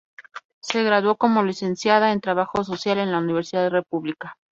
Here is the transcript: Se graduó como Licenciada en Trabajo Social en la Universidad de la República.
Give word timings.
Se 0.63 0.81
graduó 0.81 1.15
como 1.15 1.43
Licenciada 1.43 2.11
en 2.11 2.21
Trabajo 2.21 2.63
Social 2.63 2.97
en 2.97 3.11
la 3.11 3.19
Universidad 3.19 3.65
de 3.65 3.69
la 3.69 3.79
República. 3.81 4.35